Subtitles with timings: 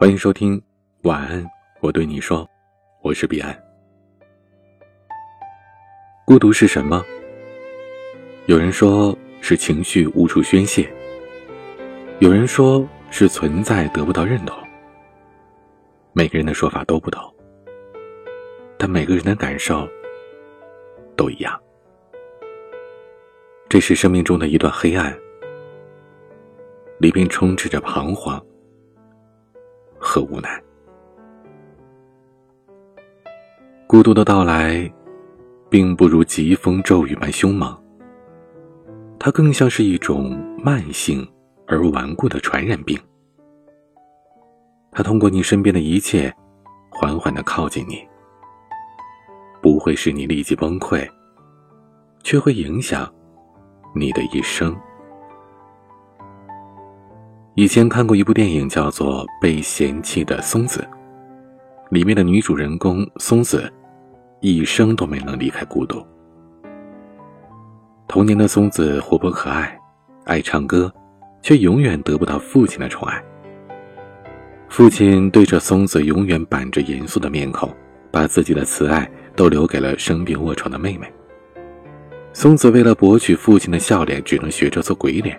[0.00, 0.62] 欢迎收听，
[1.02, 1.44] 晚安，
[1.80, 2.48] 我对你说，
[3.02, 3.60] 我是彼岸。
[6.24, 7.04] 孤独是什么？
[8.46, 10.88] 有人说是情绪无处宣泄，
[12.20, 14.56] 有人说是存在得不到认同。
[16.12, 17.20] 每个人的说法都不同，
[18.78, 19.84] 但每个人的感受
[21.16, 21.60] 都一样。
[23.68, 25.12] 这是生命中的一段黑暗，
[27.00, 28.40] 里边充斥着彷徨。
[30.08, 30.62] 和无奈，
[33.86, 34.90] 孤独的到来，
[35.68, 37.78] 并不如疾风骤雨般凶猛。
[39.18, 41.30] 它更像是一种慢性
[41.66, 42.98] 而顽固的传染病。
[44.90, 46.34] 它通过你身边的一切，
[46.88, 48.02] 缓缓的靠近你，
[49.60, 51.06] 不会使你立即崩溃，
[52.22, 53.12] 却会影响
[53.94, 54.74] 你的一生。
[57.58, 60.78] 以前看过一部电影，叫做《被嫌弃的松子》，
[61.90, 63.68] 里面的女主人公松子，
[64.40, 66.00] 一生都没能离开孤独。
[68.06, 69.76] 童年的松子活泼可爱，
[70.24, 70.88] 爱唱歌，
[71.42, 73.20] 却永远得不到父亲的宠爱。
[74.68, 77.68] 父亲对着松子永远板着严肃的面孔，
[78.12, 81.12] 把自己的慈爱都留给了生病卧床的妹妹。
[82.32, 85.36] 松子为了博取父亲的笑脸，只能学着做鬼脸，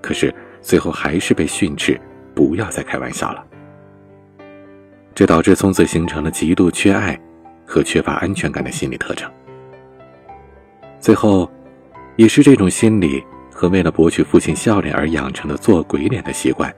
[0.00, 0.34] 可是。
[0.62, 2.00] 最后还是被训斥，
[2.34, 3.44] 不要再开玩笑了。
[5.14, 7.18] 这导致松子形成了极度缺爱
[7.66, 9.30] 和缺乏安全感的心理特征。
[10.98, 11.50] 最后，
[12.16, 13.22] 也是这种心理
[13.52, 16.72] 和为了博取父亲笑脸而养成的做鬼脸的习惯，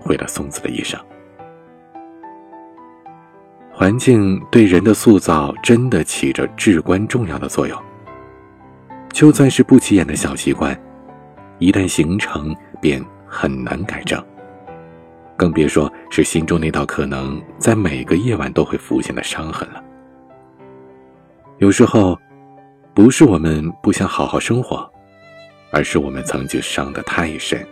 [0.00, 1.00] 毁了松子的一生。
[3.72, 7.76] 环境对人的塑造真的起着至关重要的作用。
[9.12, 10.78] 就算是不起眼的小习惯，
[11.62, 14.20] 一旦形成，便很难改正，
[15.36, 19.80] 更别说是心中那道可能在每个夜晚都会浮现的伤痕了。
[21.58, 22.18] 有时候，
[22.92, 24.90] 不是我们不想好好生活，
[25.70, 27.64] 而是我们曾经伤得太深，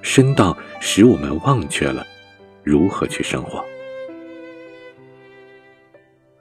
[0.00, 2.02] 深到使我们忘却了
[2.62, 3.62] 如何去生活。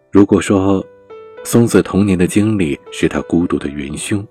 [0.09, 0.81] 如果说
[1.43, 4.25] 松子童年的经历是他孤独的元凶，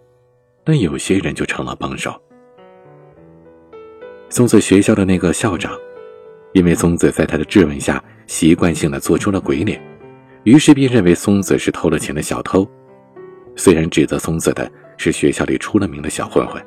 [0.64, 2.18] 那有些人就成了帮手。
[4.30, 5.76] 松子学校的那个校长，
[6.52, 9.82] 因为松子在他的质问下习惯性的做出了鬼脸，
[10.44, 12.66] 于是便认为松子是偷了钱的小偷。
[13.56, 16.64] 虽然指责松子的是学校里出了名的小混混。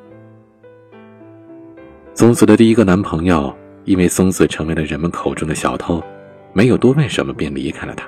[2.14, 6.04] 松子的第一个男朋友因为松子成为了人们口中的小偷，
[6.52, 8.06] 没有多问什么便离开了他。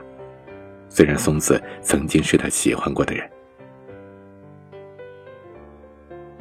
[0.89, 3.25] 虽然松子曾经是他喜欢过的人，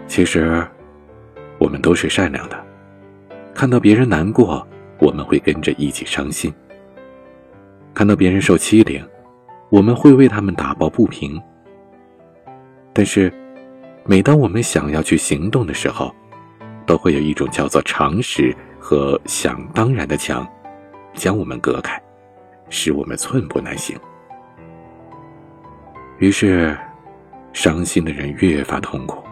[0.08, 0.66] 其实
[1.58, 2.63] 我们都是善良的。
[3.54, 4.66] 看到别人难过，
[4.98, 6.52] 我们会跟着一起伤心；
[7.94, 9.02] 看到别人受欺凌，
[9.70, 11.40] 我们会为他们打抱不平。
[12.92, 13.32] 但是，
[14.04, 16.12] 每当我们想要去行动的时候，
[16.84, 20.46] 都会有一种叫做常识和想当然的墙，
[21.14, 22.00] 将我们隔开，
[22.68, 23.96] 使我们寸步难行。
[26.18, 26.76] 于是，
[27.52, 29.22] 伤心的人越发痛苦，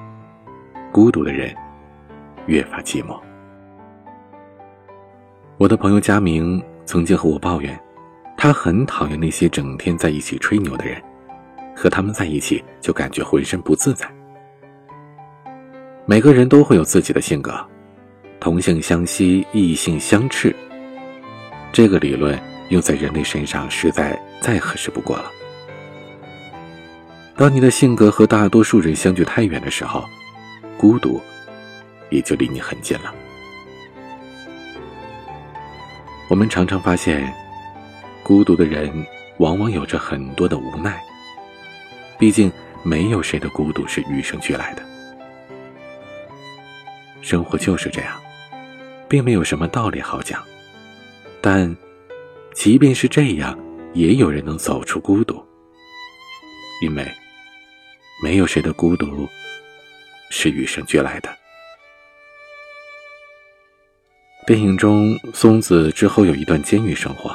[0.92, 1.52] 孤独的人
[2.46, 3.20] 越发寂寞。
[5.58, 7.78] 我的朋友佳明曾经和我抱怨，
[8.36, 11.00] 他很讨厌那些整天在一起吹牛的人，
[11.76, 14.10] 和他们在一起就感觉浑身不自在。
[16.04, 17.54] 每个人都会有自己的性格，
[18.40, 20.54] 同性相吸，异性相斥。
[21.70, 22.36] 这个理论
[22.70, 25.30] 用在人类身上实在再合适不过了。
[27.36, 30.04] 当你的性格和大多数人相距太远的时候，
[30.76, 31.20] 孤独
[32.10, 33.14] 也就离你很近了。
[36.32, 37.30] 我们常常发现，
[38.22, 38.90] 孤独的人
[39.36, 40.98] 往往有着很多的无奈。
[42.18, 42.50] 毕竟，
[42.82, 44.82] 没有谁的孤独是与生俱来的。
[47.20, 48.18] 生活就是这样，
[49.10, 50.42] 并没有什么道理好讲。
[51.42, 51.76] 但，
[52.54, 53.54] 即便是这样，
[53.92, 55.34] 也有人能走出孤独。
[56.80, 57.06] 因为，
[58.22, 59.28] 没有谁的孤独
[60.30, 61.41] 是与生俱来的。
[64.44, 67.32] 电影中，松子之后有一段监狱生活，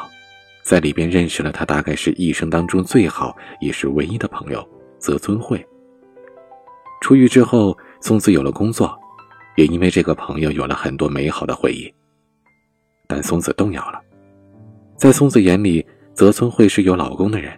[0.62, 4.68] 在里边认识了他大概是一生当中最好也是唯一的朋友
[5.00, 5.65] 泽村惠。
[7.00, 8.94] 出狱之后，松子有了工作，
[9.56, 11.89] 也因为这个朋友有了很多美好的回忆。
[13.07, 14.01] 但松子动摇了，
[14.98, 17.57] 在松子眼里，泽村惠是有老公的人，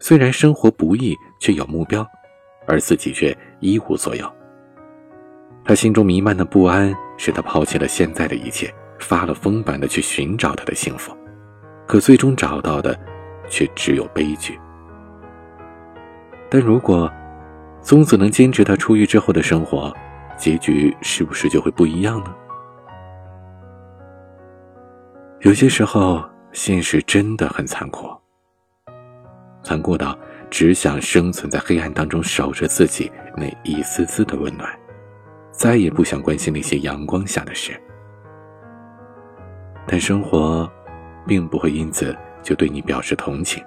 [0.00, 2.04] 虽然生活不易，却有目标，
[2.66, 4.28] 而自己却一无所有。
[5.64, 8.74] 他心中弥漫的不安，使他抛弃了现在的一切。
[9.00, 11.16] 发了疯般的去寻找他的幸福，
[11.86, 12.98] 可最终找到的，
[13.48, 14.58] 却只有悲剧。
[16.48, 17.10] 但如果
[17.80, 19.92] 松子能坚持他出狱之后的生活，
[20.36, 22.34] 结局是不是就会不一样呢？
[25.40, 28.08] 有些时候，现实真的很残酷，
[29.62, 30.16] 残酷到
[30.50, 34.68] 只想生存在黑暗当中，守着自己那一丝丝的温暖，
[35.50, 37.80] 再也不想关心那些阳光下的事。
[39.86, 40.70] 但生活，
[41.26, 43.62] 并不会因此就对你表示同情，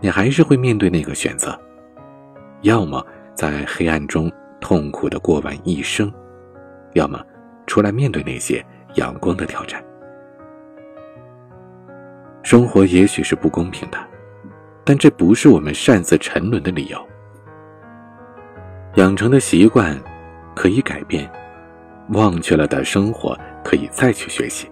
[0.00, 1.58] 你还是会面对那个选择：
[2.62, 3.04] 要么
[3.34, 6.12] 在黑暗中痛苦的过完一生，
[6.92, 7.22] 要么
[7.66, 8.64] 出来面对那些
[8.94, 9.82] 阳光的挑战。
[12.42, 13.98] 生活也许是不公平的，
[14.84, 16.98] 但这不是我们擅自沉沦的理由。
[18.96, 19.96] 养成的习惯
[20.54, 21.30] 可以改变，
[22.10, 24.68] 忘却了的生活可以再去学习。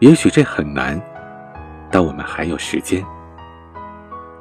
[0.00, 1.00] 也许这很难，
[1.90, 3.04] 但我们还有时间。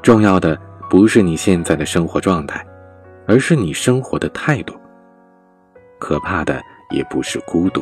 [0.03, 0.59] 重要的
[0.89, 2.63] 不是你现在的生活状态，
[3.27, 4.75] 而是你生活的态度。
[5.99, 6.61] 可怕的
[6.91, 7.81] 也不是孤独，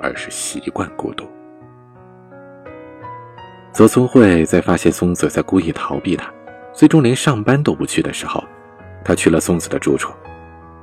[0.00, 1.26] 而是习惯孤独。
[3.70, 6.32] 泽村惠在发现松子在故意逃避他，
[6.72, 8.42] 最终连上班都不去的时候，
[9.04, 10.14] 他去了松子的住处。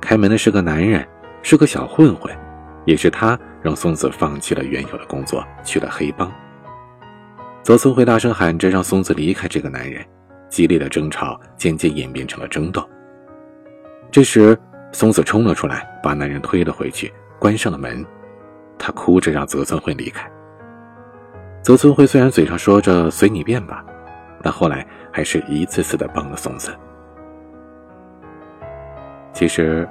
[0.00, 1.06] 开门的是个男人，
[1.42, 2.32] 是个小混混，
[2.84, 6.30] 也是他让松子放弃了原有的工作，去了黑帮。
[7.62, 10.04] 泽村惠大声喊着让松子离开这个男人，
[10.48, 12.86] 激烈的争吵渐渐演变成了争斗。
[14.10, 14.58] 这时，
[14.92, 18.04] 松子冲了出来，把男人推了回去，关上了门。
[18.78, 20.28] 他哭着让泽村惠离开。
[21.62, 23.84] 泽村会虽然嘴上说着随你便吧，
[24.42, 26.74] 但后来还是一次次的帮了松子。
[29.32, 29.88] 其实，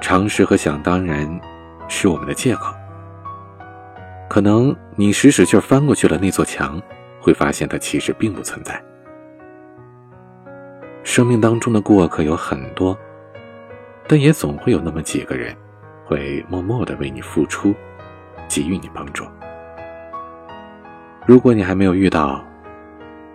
[0.00, 1.28] 常识和想当然，
[1.88, 2.72] 是我们的借口。
[4.28, 6.80] 可能你使使劲翻过去了那座墙，
[7.20, 8.80] 会发现它其实并不存在。
[11.02, 12.96] 生命当中的过客有很多，
[14.06, 15.56] 但也总会有那么几个人，
[16.04, 17.74] 会默默的为你付出，
[18.46, 19.24] 给予你帮助。
[21.24, 22.44] 如果你还没有遇到，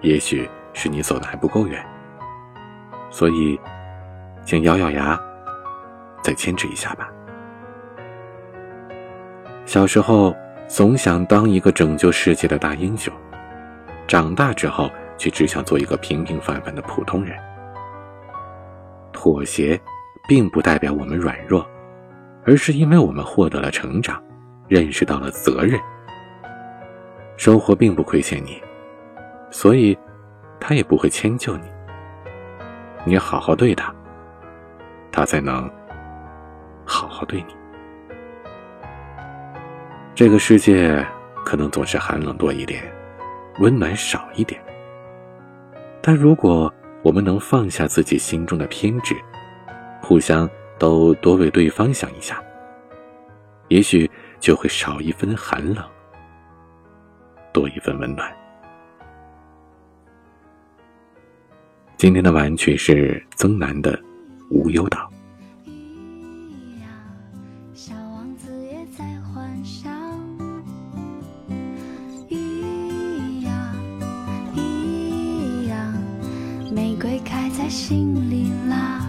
[0.01, 1.83] 也许是你走的还不够远，
[3.09, 3.59] 所以，
[4.45, 5.19] 请咬咬牙，
[6.21, 7.09] 再坚持一下吧。
[9.65, 10.35] 小时候
[10.73, 13.13] 总想当一个拯救世界的大英雄，
[14.07, 14.89] 长大之后
[15.19, 17.37] 却只想做一个平平凡凡的普通人。
[19.11, 19.79] 妥协，
[20.27, 21.63] 并不代表我们软弱，
[22.43, 24.19] 而是因为我们获得了成长，
[24.67, 25.79] 认识到了责任。
[27.37, 28.59] 生活并不亏欠你，
[29.51, 29.95] 所以，
[30.59, 31.67] 他也不会迁就你。
[33.05, 33.93] 你好好对他，
[35.11, 35.69] 他才能
[36.83, 37.62] 好好对你。
[40.15, 41.03] 这个世界
[41.43, 42.83] 可能总是寒冷多一点，
[43.59, 44.61] 温暖少一点。
[46.03, 46.71] 但如果
[47.01, 49.15] 我们能放下自己心中的偏执，
[50.03, 52.41] 互相都多为对方想一下，
[53.69, 55.83] 也许就会少一分寒冷。
[57.51, 58.31] 多一份温暖。
[61.97, 63.97] 今天的晚曲是曾南的
[64.51, 65.09] 《无忧岛》。
[77.63, 79.02] 在心里啦。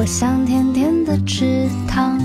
[0.00, 2.18] 我想甜甜的池塘。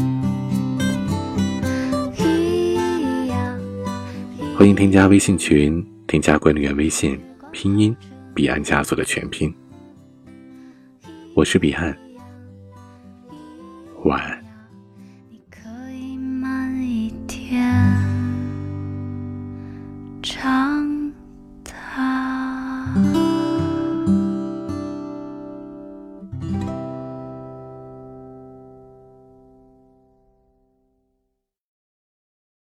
[4.58, 7.20] 欢迎添加微信群，添加管理员微信，
[7.52, 7.94] 拼音
[8.34, 9.54] 彼岸家族的全拼。
[11.34, 11.94] 我是彼岸，
[14.06, 14.45] 晚安。